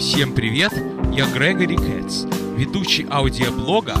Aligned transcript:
Всем 0.00 0.32
привет, 0.32 0.72
я 1.12 1.26
Грегори 1.26 1.76
Кэтс, 1.76 2.24
ведущий 2.56 3.06
аудиоблога 3.10 3.92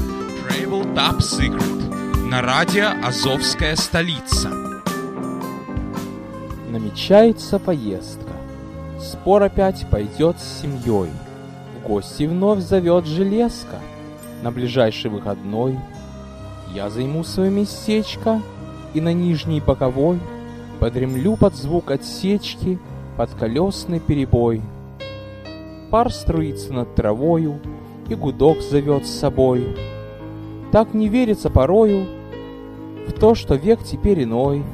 Travel 0.48 0.94
Top 0.94 1.18
Secret 1.18 2.24
на 2.24 2.40
радио 2.40 2.86
«Азовская 3.06 3.76
столица». 3.76 4.48
Намечается 6.70 7.58
поездка. 7.58 8.32
Спор 8.98 9.42
опять 9.42 9.86
пойдет 9.90 10.40
с 10.40 10.62
семьей. 10.62 11.10
В 11.76 11.86
гости 11.86 12.22
вновь 12.22 12.60
зовет 12.60 13.04
железка. 13.04 13.78
На 14.42 14.50
ближайший 14.50 15.10
выходной 15.10 15.78
я 16.74 16.88
займу 16.88 17.24
свое 17.24 17.50
местечко 17.50 18.40
и 18.94 19.02
на 19.02 19.12
нижней 19.12 19.60
боковой 19.60 20.18
подремлю 20.78 21.36
под 21.36 21.54
звук 21.54 21.90
отсечки, 21.90 22.78
под 23.18 23.34
колесный 23.34 24.00
перебой. 24.00 24.62
Пар 25.90 26.12
струится 26.12 26.72
над 26.72 26.94
травою, 26.94 27.58
и 28.08 28.14
гудок 28.14 28.60
зовет 28.60 29.06
с 29.06 29.10
собой. 29.10 29.76
Так 30.72 30.94
не 30.94 31.08
верится 31.08 31.50
порою 31.50 32.06
в 33.08 33.12
то, 33.12 33.34
что 33.34 33.54
век 33.56 33.82
теперь 33.82 34.24
иной. 34.24 34.64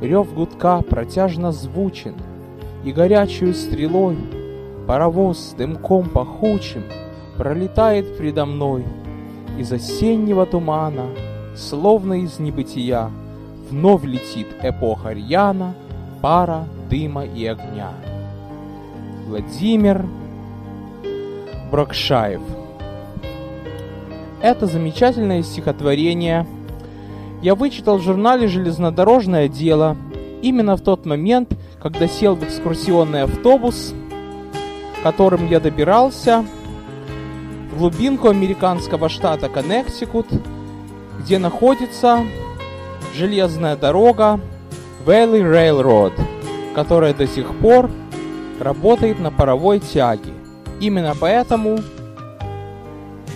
Рев 0.00 0.32
гудка 0.32 0.80
протяжно 0.82 1.52
звучен, 1.52 2.14
и 2.84 2.92
горячую 2.92 3.54
стрелой 3.54 4.16
паровоз 4.86 5.38
с 5.38 5.52
дымком 5.54 6.08
пахучим 6.08 6.82
пролетает 7.36 8.16
предо 8.16 8.44
мной 8.44 8.84
из 9.58 9.72
осеннего 9.72 10.46
тумана, 10.46 11.06
словно 11.56 12.22
из 12.22 12.38
небытия, 12.38 13.10
вновь 13.70 14.04
летит 14.04 14.48
эпоха 14.62 15.12
рьяна, 15.12 15.74
пара, 16.20 16.66
дыма 16.88 17.24
и 17.24 17.46
огня. 17.46 17.92
Владимир 19.26 20.04
Брокшаев. 21.70 22.42
Это 24.40 24.66
замечательное 24.66 25.42
стихотворение 25.42 26.46
я 27.42 27.56
вычитал 27.56 27.98
в 27.98 28.02
журнале 28.02 28.46
«Железнодорожное 28.46 29.48
дело» 29.48 29.96
именно 30.42 30.76
в 30.76 30.80
тот 30.80 31.06
момент, 31.06 31.52
когда 31.80 32.06
сел 32.06 32.36
в 32.36 32.44
экскурсионный 32.44 33.24
автобус, 33.24 33.92
которым 35.02 35.48
я 35.48 35.58
добирался 35.58 36.44
в 37.72 37.78
глубинку 37.78 38.28
американского 38.28 39.08
штата 39.08 39.48
Коннектикут, 39.48 40.26
где 41.18 41.38
находится 41.38 42.20
железная 43.14 43.76
дорога 43.76 44.38
Valley 45.04 45.42
Railroad, 45.42 46.12
которая 46.76 47.12
до 47.12 47.26
сих 47.26 47.52
пор 47.56 47.90
работает 48.62 49.20
на 49.20 49.30
паровой 49.30 49.80
тяге. 49.80 50.32
Именно 50.80 51.14
поэтому 51.18 51.78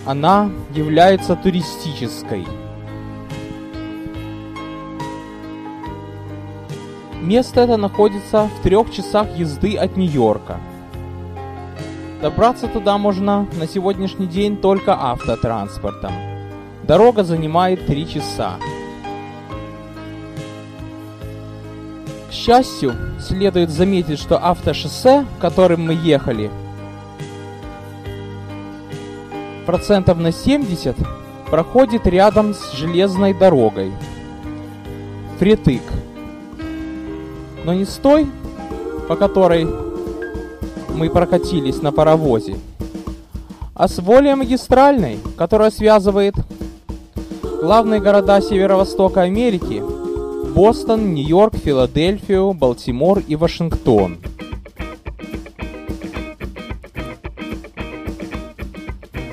она 0.06 0.50
является 0.74 1.36
туристической. 1.36 2.46
Место 7.20 7.62
это 7.62 7.76
находится 7.76 8.48
в 8.58 8.62
трех 8.62 8.92
часах 8.92 9.26
езды 9.36 9.76
от 9.76 9.96
Нью-Йорка. 9.96 10.58
Добраться 12.22 12.68
туда 12.68 12.98
можно 12.98 13.46
на 13.58 13.66
сегодняшний 13.66 14.26
день 14.26 14.56
только 14.56 14.96
автотранспортом. 14.96 16.12
Дорога 16.84 17.24
занимает 17.24 17.86
три 17.86 18.08
часа. 18.08 18.56
Счастью, 22.36 22.94
следует 23.18 23.70
заметить, 23.70 24.18
что 24.18 24.38
автошоссе, 24.38 25.26
которым 25.40 25.86
мы 25.86 25.94
ехали, 25.94 26.50
процентов 29.64 30.18
на 30.18 30.32
70 30.32 30.96
проходит 31.50 32.06
рядом 32.06 32.54
с 32.54 32.72
железной 32.72 33.32
дорогой. 33.32 33.92
Фритык. 35.38 35.82
Но 37.64 37.74
не 37.74 37.84
с 37.84 37.94
той, 37.94 38.30
по 39.08 39.16
которой 39.16 39.66
мы 40.94 41.10
прокатились 41.10 41.82
на 41.82 41.90
паровозе, 41.90 42.58
а 43.74 43.88
с 43.88 43.98
более 44.00 44.36
магистральной, 44.36 45.18
которая 45.36 45.70
связывает 45.70 46.34
главные 47.60 48.00
города 48.00 48.40
северо-востока 48.40 49.22
Америки– 49.22 49.82
Бостон, 50.56 51.12
Нью-Йорк, 51.12 51.54
Филадельфию, 51.54 52.54
Балтимор 52.54 53.18
и 53.18 53.36
Вашингтон. 53.36 54.16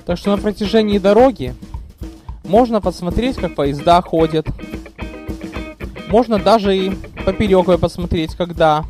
Так 0.06 0.18
что 0.18 0.32
на 0.32 0.38
протяжении 0.38 0.98
дороги 0.98 1.56
можно 2.44 2.82
посмотреть, 2.82 3.38
как 3.38 3.56
поезда 3.56 4.02
ходят. 4.02 4.46
Можно 6.10 6.40
даже 6.40 6.76
и 6.76 6.92
поперек 7.26 7.80
посмотреть, 7.80 8.36
когда 8.36 8.84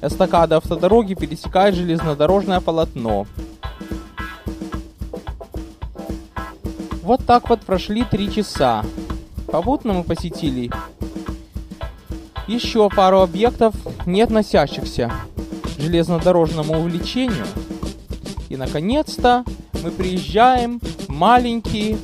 эстакада 0.00 0.56
автодороги 0.56 1.12
пересекает 1.12 1.74
железнодорожное 1.74 2.62
полотно. 2.62 3.26
Вот 7.02 7.26
так 7.26 7.50
вот 7.50 7.60
прошли 7.60 8.04
три 8.04 8.32
часа. 8.32 8.86
Попутно 9.48 9.92
мы 9.92 10.02
посетили 10.02 10.70
еще 12.48 12.88
пару 12.88 13.20
объектов, 13.20 13.74
не 14.06 14.22
относящихся 14.22 15.12
к 15.76 15.80
железнодорожному 15.80 16.80
увлечению. 16.80 17.46
И, 18.48 18.56
наконец-то, 18.56 19.44
мы 19.84 19.90
приезжаем 19.90 20.80
в 20.80 21.08
маленький 21.10 21.96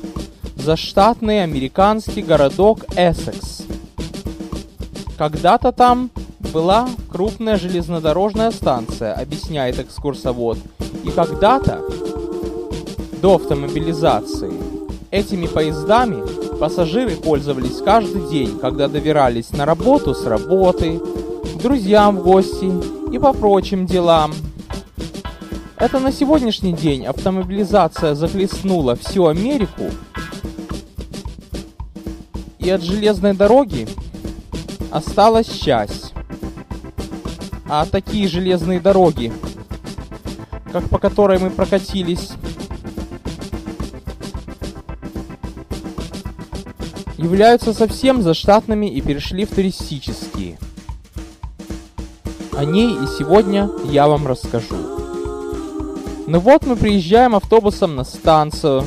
заштатный 0.55 1.43
американский 1.43 2.21
городок 2.21 2.85
Эссекс. 2.95 3.63
Когда-то 5.17 5.71
там 5.71 6.11
была 6.53 6.87
крупная 7.11 7.57
железнодорожная 7.57 8.51
станция, 8.51 9.13
объясняет 9.13 9.79
экскурсовод. 9.79 10.59
И 11.03 11.09
когда-то, 11.09 11.81
до 13.21 13.35
автомобилизации, 13.35 14.53
этими 15.11 15.47
поездами 15.47 16.23
пассажиры 16.57 17.15
пользовались 17.15 17.81
каждый 17.83 18.29
день, 18.29 18.57
когда 18.59 18.87
добирались 18.87 19.51
на 19.51 19.65
работу 19.65 20.13
с 20.13 20.25
работы, 20.25 20.99
к 20.99 21.61
друзьям 21.61 22.17
в 22.17 22.23
гости 22.23 22.71
и 23.13 23.19
по 23.19 23.33
прочим 23.33 23.85
делам. 23.85 24.33
Это 25.77 25.99
на 25.99 26.11
сегодняшний 26.11 26.73
день 26.73 27.05
автомобилизация 27.05 28.15
захлестнула 28.15 28.95
всю 28.95 29.27
Америку, 29.27 29.91
и 32.59 32.69
от 32.69 32.81
железной 32.81 33.33
дороги 33.33 33.87
осталась 34.89 35.47
часть. 35.47 36.13
А 37.67 37.85
такие 37.85 38.27
железные 38.27 38.79
дороги, 38.79 39.31
как 40.71 40.89
по 40.89 40.97
которой 40.97 41.37
мы 41.37 41.51
прокатились, 41.51 42.31
являются 47.25 47.73
совсем 47.73 48.21
заштатными 48.21 48.85
и 48.85 49.01
перешли 49.01 49.45
в 49.45 49.49
туристические. 49.49 50.59
О 52.55 52.63
ней 52.63 52.93
и 52.93 53.07
сегодня 53.17 53.67
я 53.85 54.07
вам 54.07 54.27
расскажу. 54.27 54.75
Ну 56.27 56.39
вот 56.39 56.67
мы 56.67 56.75
приезжаем 56.75 57.35
автобусом 57.35 57.95
на 57.95 58.03
станцию. 58.03 58.83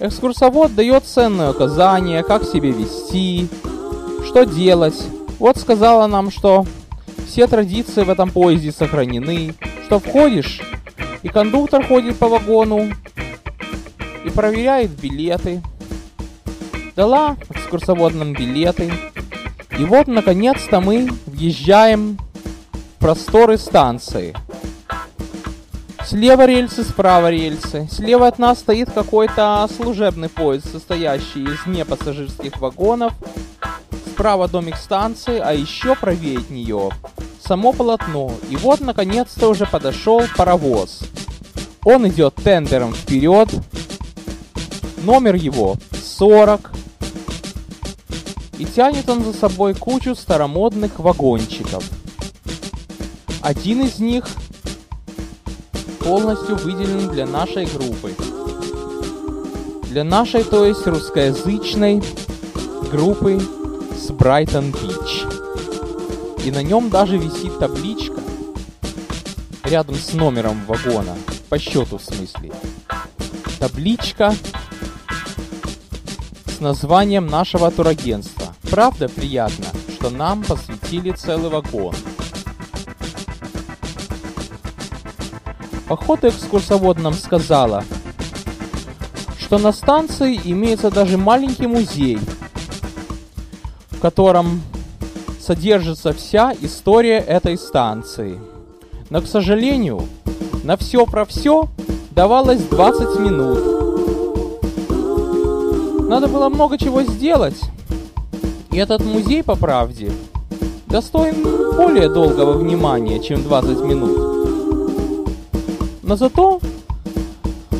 Экскурсовод 0.00 0.74
дает 0.74 1.04
ценные 1.04 1.52
указания, 1.52 2.24
как 2.24 2.42
себя 2.42 2.72
вести, 2.72 3.48
что 4.26 4.44
делать. 4.44 5.00
Вот 5.38 5.56
сказала 5.56 6.08
нам, 6.08 6.32
что 6.32 6.66
все 7.28 7.46
традиции 7.46 8.02
в 8.02 8.10
этом 8.10 8.30
поезде 8.32 8.72
сохранены, 8.72 9.54
что 9.84 10.00
входишь, 10.00 10.60
и 11.22 11.28
кондуктор 11.28 11.86
ходит 11.86 12.16
по 12.16 12.26
вагону 12.26 12.88
и 14.24 14.30
проверяет 14.30 14.90
билеты. 14.90 15.62
Дала 16.96 17.36
экскурсоводным 17.50 18.32
билеты. 18.32 18.90
И 19.78 19.84
вот, 19.84 20.06
наконец-то, 20.06 20.80
мы 20.80 21.08
въезжаем 21.26 22.18
в 22.72 22.98
просторы 22.98 23.58
станции. 23.58 24.34
Слева 26.06 26.46
рельсы, 26.46 26.84
справа 26.84 27.30
рельсы. 27.30 27.86
Слева 27.92 28.28
от 28.28 28.38
нас 28.38 28.60
стоит 28.60 28.90
какой-то 28.90 29.68
служебный 29.76 30.30
поезд, 30.30 30.72
состоящий 30.72 31.44
из 31.44 31.66
непассажирских 31.66 32.58
вагонов. 32.60 33.12
Справа 34.12 34.48
домик 34.48 34.76
станции, 34.76 35.38
а 35.38 35.52
еще 35.52 35.94
правее 35.96 36.38
от 36.38 36.48
нее 36.48 36.90
само 37.46 37.72
полотно. 37.74 38.32
И 38.48 38.56
вот, 38.56 38.80
наконец-то, 38.80 39.48
уже 39.48 39.66
подошел 39.66 40.22
паровоз. 40.34 41.00
Он 41.84 42.08
идет 42.08 42.34
тендером 42.36 42.94
вперед. 42.94 43.50
Номер 45.04 45.34
его 45.34 45.76
40. 46.02 46.72
И 48.58 48.64
тянет 48.64 49.08
он 49.08 49.22
за 49.24 49.32
собой 49.32 49.74
кучу 49.74 50.14
старомодных 50.14 50.98
вагончиков. 50.98 51.84
Один 53.42 53.84
из 53.84 53.98
них 53.98 54.26
полностью 56.00 56.56
выделен 56.56 57.08
для 57.10 57.26
нашей 57.26 57.66
группы. 57.66 58.14
Для 59.90 60.04
нашей, 60.04 60.44
то 60.44 60.64
есть 60.64 60.86
русскоязычной 60.86 62.02
группы 62.90 63.40
с 63.96 64.10
Брайтон 64.10 64.72
Бич. 64.72 65.24
И 66.44 66.50
на 66.50 66.62
нем 66.62 66.90
даже 66.90 67.18
висит 67.18 67.58
табличка 67.58 68.20
рядом 69.64 69.96
с 69.96 70.12
номером 70.12 70.64
вагона, 70.66 71.16
по 71.48 71.58
счету 71.58 71.98
в 71.98 72.02
смысле. 72.02 72.52
Табличка 73.58 74.34
с 76.46 76.60
названием 76.60 77.26
нашего 77.26 77.70
турагентства. 77.70 78.35
Правда 78.70 79.08
приятно, 79.08 79.66
что 79.94 80.10
нам 80.10 80.42
посвятили 80.42 81.12
целый 81.12 81.50
вагон. 81.50 81.94
Походу 85.88 86.28
экскурсовод 86.28 86.98
нам 86.98 87.14
сказала, 87.14 87.84
что 89.38 89.58
на 89.58 89.72
станции 89.72 90.40
имеется 90.44 90.90
даже 90.90 91.16
маленький 91.16 91.68
музей, 91.68 92.18
в 93.90 94.00
котором 94.00 94.62
содержится 95.40 96.12
вся 96.12 96.52
история 96.60 97.18
этой 97.18 97.56
станции. 97.56 98.40
Но, 99.10 99.22
к 99.22 99.28
сожалению, 99.28 100.08
на 100.64 100.76
все 100.76 101.06
про 101.06 101.24
все 101.24 101.68
давалось 102.10 102.62
20 102.62 103.20
минут. 103.20 103.76
Надо 106.08 106.26
было 106.26 106.48
много 106.48 106.76
чего 106.78 107.02
сделать. 107.02 107.60
И 108.76 108.78
этот 108.78 109.02
музей, 109.02 109.42
по 109.42 109.56
правде, 109.56 110.12
достоин 110.86 111.42
более 111.76 112.10
долгого 112.10 112.58
внимания, 112.58 113.20
чем 113.20 113.42
20 113.42 113.80
минут. 113.86 115.30
Но 116.02 116.14
зато 116.14 116.60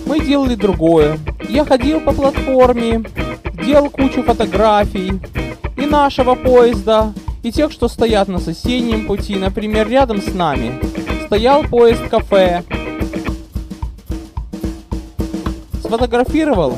мы 0.06 0.20
делали 0.20 0.54
другое. 0.54 1.19
Я 1.50 1.66
ходил 1.66 2.00
по 2.00 2.12
платформе, 2.12 3.04
делал 3.62 3.90
кучу 3.90 4.22
фотографий 4.22 5.20
и 5.76 5.84
нашего 5.84 6.34
поезда, 6.34 7.12
и 7.42 7.52
тех, 7.52 7.72
что 7.72 7.88
стоят 7.88 8.28
на 8.28 8.38
соседнем 8.38 9.06
пути. 9.06 9.37
Например, 9.37 9.87
рядом 9.87 10.22
с 10.22 10.32
нами 10.32 10.81
стоял 11.26 11.62
поезд-кафе. 11.64 12.62
Сфотографировал 15.82 16.72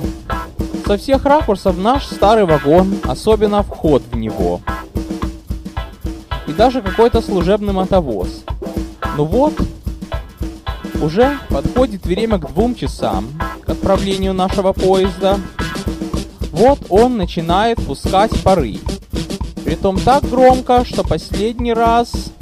со 0.88 0.96
всех 0.96 1.26
ракурсов 1.26 1.76
наш 1.76 2.06
старый 2.06 2.46
вагон, 2.46 2.96
особенно 3.05 3.62
вход 3.62 4.02
в 4.11 4.17
него. 4.17 4.62
И 6.46 6.52
даже 6.52 6.81
какой-то 6.81 7.20
служебный 7.20 7.75
мотовоз. 7.75 8.43
Ну 9.19 9.25
вот, 9.26 9.52
уже 11.02 11.37
подходит 11.50 12.06
время 12.06 12.38
к 12.38 12.50
двум 12.50 12.75
часам, 12.75 13.29
к 13.67 13.69
отправлению 13.69 14.32
нашего 14.32 14.73
поезда. 14.73 15.38
Вот 16.52 16.79
он 16.88 17.19
начинает 17.19 17.76
пускать 17.85 18.32
пары. 18.43 18.79
Притом 19.67 20.00
так 20.00 20.25
громко, 20.25 20.87
что 20.87 21.05
последний 21.05 21.75
раз, 21.75 22.32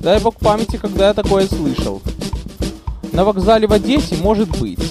дай 0.00 0.20
бог 0.20 0.36
памяти, 0.36 0.76
когда 0.76 1.08
я 1.08 1.14
такое 1.14 1.46
слышал. 1.46 2.02
На 3.12 3.24
вокзале 3.24 3.66
в 3.66 3.72
Одессе 3.72 4.16
может 4.16 4.50
быть 4.58 4.89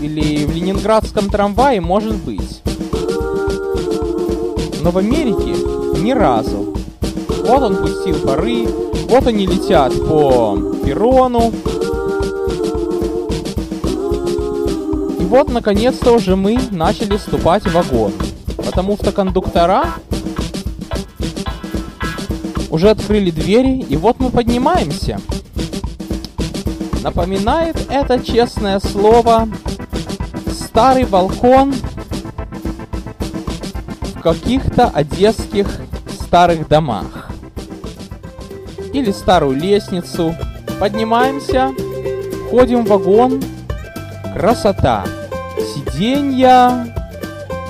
или 0.00 0.44
в 0.44 0.52
ленинградском 0.52 1.28
трамвае 1.28 1.80
может 1.80 2.16
быть. 2.16 2.62
Но 4.82 4.90
в 4.90 4.98
Америке 4.98 5.54
ни 6.00 6.12
разу. 6.12 6.74
Вот 7.46 7.62
он 7.62 7.76
пустил 7.76 8.16
пары, 8.20 8.66
вот 9.08 9.26
они 9.26 9.46
летят 9.46 9.92
по 10.08 10.56
перрону. 10.84 11.52
И 15.18 15.24
вот, 15.24 15.52
наконец-то, 15.52 16.12
уже 16.12 16.36
мы 16.36 16.58
начали 16.70 17.16
вступать 17.16 17.64
в 17.64 17.72
вагон. 17.72 18.12
Потому 18.56 18.96
что 18.96 19.12
кондуктора 19.12 19.84
уже 22.70 22.90
открыли 22.90 23.30
двери, 23.30 23.80
и 23.80 23.96
вот 23.96 24.20
мы 24.20 24.30
поднимаемся. 24.30 25.20
Напоминает 27.02 27.76
это 27.90 28.20
честное 28.20 28.78
слово 28.78 29.48
старый 30.70 31.04
балкон 31.04 31.74
в 34.14 34.20
каких-то 34.20 34.86
одесских 34.86 35.66
старых 36.08 36.68
домах. 36.68 37.30
Или 38.92 39.10
старую 39.10 39.58
лестницу. 39.58 40.32
Поднимаемся, 40.78 41.74
входим 42.46 42.84
в 42.84 42.88
вагон. 42.88 43.42
Красота. 44.32 45.04
Сиденья 45.58 46.94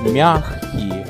мягкие. 0.03 1.07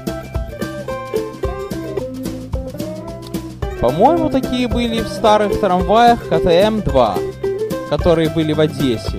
По-моему, 3.80 4.30
такие 4.30 4.68
были 4.68 5.00
в 5.00 5.08
старых 5.08 5.58
трамваях 5.58 6.24
КТМ-2, 6.28 7.88
которые 7.88 8.30
были 8.30 8.52
в 8.52 8.60
Одессе 8.60 9.09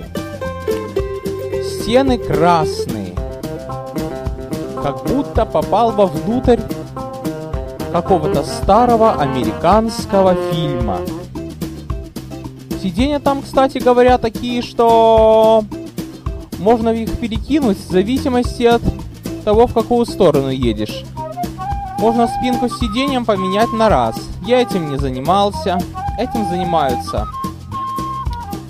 стены 1.82 2.16
красные, 2.16 3.12
как 4.82 5.04
будто 5.04 5.44
попал 5.44 5.90
вовнутрь 5.90 6.60
какого-то 7.92 8.44
старого 8.44 9.14
американского 9.14 10.36
фильма. 10.52 10.98
Сиденья 12.80 13.18
там, 13.18 13.42
кстати 13.42 13.78
говоря, 13.78 14.18
такие, 14.18 14.62
что 14.62 15.64
можно 16.58 16.90
их 16.90 17.18
перекинуть 17.18 17.78
в 17.78 17.90
зависимости 17.90 18.62
от 18.62 18.82
того, 19.44 19.66
в 19.66 19.74
какую 19.74 20.06
сторону 20.06 20.50
едешь. 20.50 21.04
Можно 21.98 22.28
спинку 22.28 22.68
с 22.68 22.78
сиденьем 22.78 23.24
поменять 23.24 23.72
на 23.72 23.88
раз. 23.88 24.16
Я 24.46 24.62
этим 24.62 24.90
не 24.90 24.98
занимался. 24.98 25.78
Этим 26.18 26.48
занимаются 26.48 27.26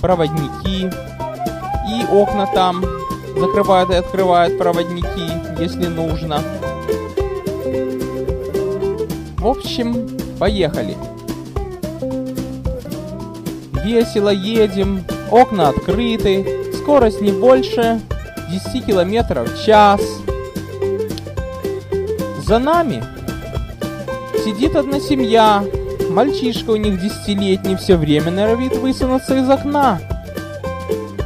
проводники 0.01 0.91
и 1.89 2.05
окна 2.11 2.47
там 2.47 2.85
закрывают 3.37 3.91
и 3.91 3.95
открывают 3.95 4.59
проводники, 4.59 5.31
если 5.59 5.87
нужно. 5.87 6.43
В 9.39 9.47
общем, 9.47 10.09
поехали. 10.39 10.97
Весело 13.85 14.29
едем, 14.29 15.05
окна 15.31 15.71
открыты, 15.71 16.73
скорость 16.75 17.21
не 17.21 17.33
больше 17.33 18.01
10 18.51 18.87
километров 18.87 19.51
в 19.51 19.65
час. 19.65 20.01
За 22.47 22.59
нами 22.59 23.03
сидит 24.45 24.77
одна 24.77 25.01
семья. 25.01 25.65
Мальчишка 26.11 26.71
у 26.71 26.77
них 26.77 27.01
десятилетний 27.01 27.77
все 27.77 27.97
время 27.97 28.31
норовит 28.31 28.77
высунуться 28.77 29.39
из 29.39 29.49
окна. 29.49 30.01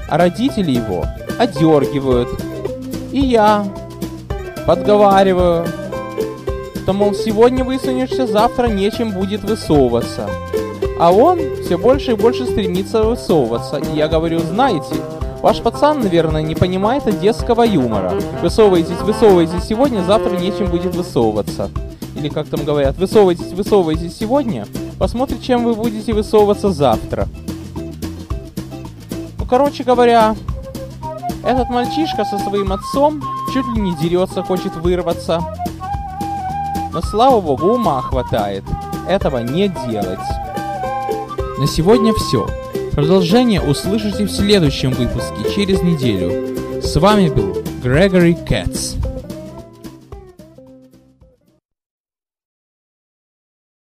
А 0.08 0.16
родители 0.16 0.70
его 0.70 1.04
одергивают. 1.38 2.28
И 3.12 3.20
я 3.20 3.66
подговариваю, 4.66 5.66
что, 6.82 6.92
мол, 6.92 7.14
сегодня 7.14 7.64
высунешься, 7.64 8.26
завтра 8.26 8.68
нечем 8.68 9.10
будет 9.10 9.42
высовываться. 9.42 10.28
А 10.98 11.12
он 11.12 11.40
все 11.64 11.76
больше 11.76 12.12
и 12.12 12.14
больше 12.14 12.46
стремится 12.46 13.02
высовываться. 13.02 13.78
И 13.78 13.96
я 13.96 14.08
говорю, 14.08 14.38
знаете, 14.38 14.94
ваш 15.42 15.60
пацан, 15.60 16.00
наверное, 16.00 16.42
не 16.42 16.54
понимает 16.54 17.06
одесского 17.06 17.62
юмора. 17.64 18.14
Высовываетесь, 18.40 19.00
высовываетесь 19.02 19.64
сегодня, 19.64 20.02
завтра 20.04 20.36
нечем 20.36 20.66
будет 20.66 20.94
высовываться. 20.94 21.70
Или 22.16 22.28
как 22.28 22.46
там 22.46 22.64
говорят, 22.64 22.96
высовываетесь, 22.96 23.52
высовываетесь 23.52 24.16
сегодня, 24.16 24.66
посмотрим, 24.98 25.40
чем 25.40 25.64
вы 25.64 25.74
будете 25.74 26.12
высовываться 26.12 26.70
завтра. 26.70 27.28
Ну, 29.38 29.44
короче 29.48 29.84
говоря, 29.84 30.34
этот 31.46 31.70
мальчишка 31.70 32.24
со 32.24 32.38
своим 32.38 32.72
отцом 32.72 33.22
чуть 33.52 33.66
ли 33.68 33.80
не 33.80 33.94
дерется, 33.96 34.42
хочет 34.42 34.74
вырваться. 34.76 35.40
Но 36.92 37.00
слава 37.02 37.40
богу, 37.40 37.74
ума 37.74 38.02
хватает 38.02 38.64
этого 39.08 39.38
не 39.38 39.68
делать. 39.68 40.18
На 41.58 41.66
сегодня 41.66 42.12
все. 42.12 42.46
Продолжение 42.92 43.60
услышите 43.60 44.24
в 44.24 44.30
следующем 44.30 44.90
выпуске 44.90 45.54
через 45.54 45.82
неделю. 45.82 46.82
С 46.82 46.96
вами 46.96 47.28
был 47.28 47.56
Грегори 47.82 48.34
Кэтс. 48.34 48.94